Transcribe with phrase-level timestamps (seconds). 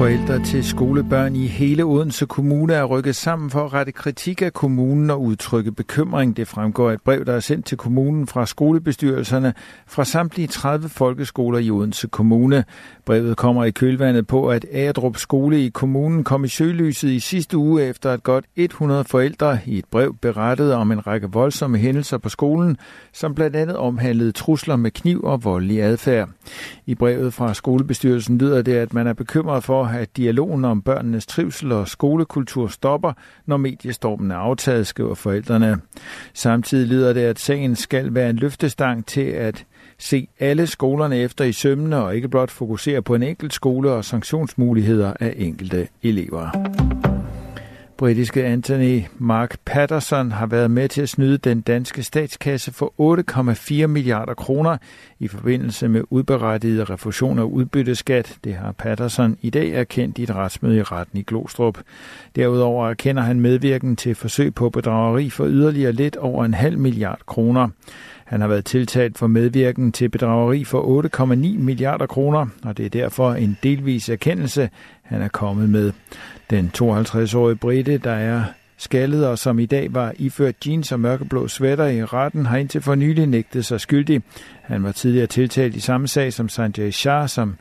[0.00, 4.52] Forældre til skolebørn i hele Odense Kommune er rykket sammen for at rette kritik af
[4.52, 6.36] kommunen og udtrykke bekymring.
[6.36, 9.54] Det fremgår af et brev, der er sendt til kommunen fra skolebestyrelserne
[9.86, 12.64] fra samtlige 30 folkeskoler i Odense Kommune.
[13.06, 17.56] Brevet kommer i kølvandet på, at Adrup Skole i kommunen kom i søgelyset i sidste
[17.56, 22.18] uge efter at godt 100 forældre i et brev berettede om en række voldsomme hændelser
[22.18, 22.76] på skolen,
[23.12, 26.28] som blandt andet omhandlede trusler med kniv og voldelig adfærd.
[26.86, 31.26] I brevet fra skolebestyrelsen lyder det, at man er bekymret for, at dialogen om børnenes
[31.26, 33.12] trivsel og skolekultur stopper,
[33.46, 35.76] når mediestormen er aftaget, skriver forældrene.
[36.34, 39.64] Samtidig lyder det, at sagen skal være en løftestang til at
[39.98, 44.04] se alle skolerne efter i sømmene og ikke blot fokusere på en enkelt skole og
[44.04, 47.09] sanktionsmuligheder af enkelte elever.
[48.00, 52.94] Britiske Anthony Mark Patterson har været med til at snyde den danske statskasse for
[53.82, 54.76] 8,4 milliarder kroner
[55.18, 58.38] i forbindelse med udberettigede refusion af udbytteskat.
[58.44, 61.78] Det har Patterson i dag erkendt i et retsmøde i retten i Glostrup.
[62.36, 67.20] Derudover erkender han medvirken til forsøg på bedrageri for yderligere lidt over en halv milliard
[67.26, 67.68] kroner.
[68.30, 72.90] Han har været tiltalt for medvirken til bedrageri for 8,9 milliarder kroner, og det er
[72.90, 74.70] derfor en delvis erkendelse,
[75.02, 75.92] han er kommet med.
[76.50, 78.44] Den 52-årige Britte, der er
[78.76, 82.80] skaldet og som i dag var iført jeans og mørkeblå sweater i retten, har indtil
[82.80, 84.22] for nylig nægtet sig skyldig.
[84.62, 87.56] Han var tidligere tiltalt i samme sag som Sanjay Shah, som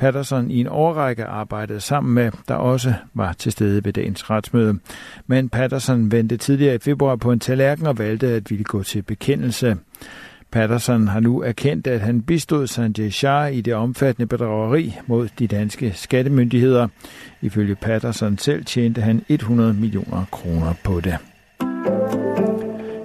[0.00, 4.78] Patterson i en årrække arbejdede sammen med, der også var til stede ved dagens retsmøde.
[5.26, 9.02] Men Patterson vendte tidligere i februar på en tallerken og valgte at ville gå til
[9.02, 9.76] bekendelse.
[10.50, 15.46] Patterson har nu erkendt, at han bistod Sanjay Shah i det omfattende bedrageri mod de
[15.46, 16.88] danske skattemyndigheder.
[17.42, 21.18] Ifølge Patterson selv tjente han 100 millioner kroner på det.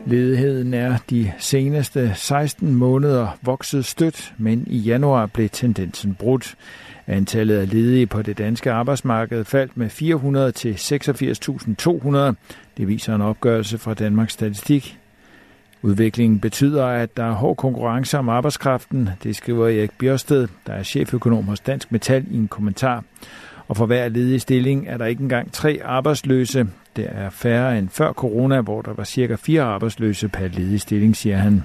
[0.07, 6.55] Ledigheden er de seneste 16 måneder vokset stødt, men i januar blev tendensen brudt.
[7.07, 12.17] Antallet af ledige på det danske arbejdsmarked faldt med 400 til 86.200.
[12.77, 14.99] Det viser en opgørelse fra Danmarks Statistik.
[15.81, 20.83] Udviklingen betyder, at der er hård konkurrence om arbejdskraften, det skriver Erik Bjørsted, der er
[20.83, 23.03] cheføkonom hos Dansk Metal i en kommentar.
[23.67, 26.67] Og for hver ledig stilling er der ikke engang tre arbejdsløse.
[26.95, 31.15] Det er færre end før corona, hvor der var cirka fire arbejdsløse per ledig stilling,
[31.15, 31.63] siger han.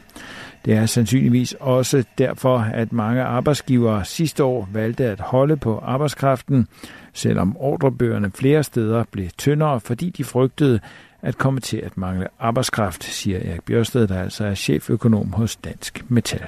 [0.64, 6.66] Det er sandsynligvis også derfor, at mange arbejdsgivere sidste år valgte at holde på arbejdskraften,
[7.12, 10.80] selvom ordrebøgerne flere steder blev tyndere, fordi de frygtede,
[11.22, 16.04] at komme til at mangle arbejdskraft, siger Erik Bjørsted, der altså er cheføkonom hos Dansk
[16.08, 16.46] Metal.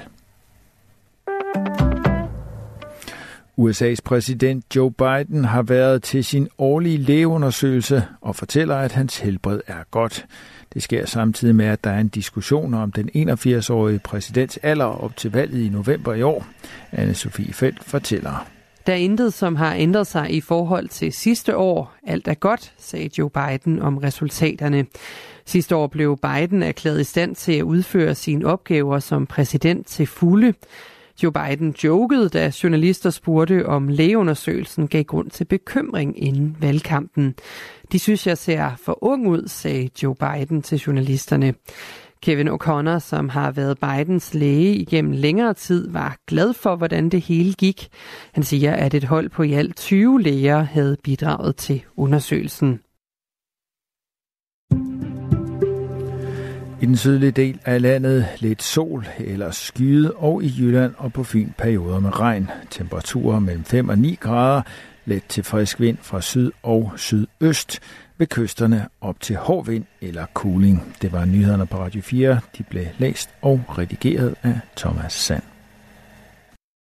[3.57, 9.59] USA's præsident Joe Biden har været til sin årlige lægeundersøgelse og fortæller, at hans helbred
[9.67, 10.25] er godt.
[10.73, 15.17] Det sker samtidig med, at der er en diskussion om den 81-årige præsidents alder op
[15.17, 16.45] til valget i november i år.
[16.91, 18.47] Anne-Sophie Felt fortæller.
[18.87, 21.93] Der er intet, som har ændret sig i forhold til sidste år.
[22.07, 24.85] Alt er godt, sagde Joe Biden om resultaterne.
[25.45, 30.07] Sidste år blev Biden erklæret i stand til at udføre sine opgaver som præsident til
[30.07, 30.53] fulde.
[31.23, 37.35] Joe Biden jokede, da journalister spurgte, om lægeundersøgelsen gav grund til bekymring inden valgkampen.
[37.91, 41.53] De synes, jeg ser for ung ud, sagde Joe Biden til journalisterne.
[42.21, 47.21] Kevin O'Connor, som har været Bidens læge igennem længere tid, var glad for, hvordan det
[47.21, 47.87] hele gik.
[48.33, 52.79] Han siger, at et hold på i alt 20 læger havde bidraget til undersøgelsen.
[56.83, 61.23] I den sydlige del af landet lidt sol eller skyde, og i Jylland og på
[61.23, 62.49] Fyn perioder med regn.
[62.69, 64.61] Temperaturer mellem 5 og 9 grader,
[65.05, 67.79] let til frisk vind fra syd og sydøst
[68.17, 70.95] ved kysterne op til hård vind eller cooling.
[71.01, 72.39] Det var nyhederne på Radio 4.
[72.57, 75.52] De blev læst og redigeret af Thomas Sand.